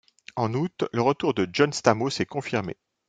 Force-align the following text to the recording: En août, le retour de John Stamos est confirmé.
En 0.35 0.55
août, 0.55 0.85
le 0.93 1.03
retour 1.03 1.35
de 1.35 1.47
John 1.53 1.71
Stamos 1.71 2.09
est 2.21 2.25
confirmé. 2.25 2.75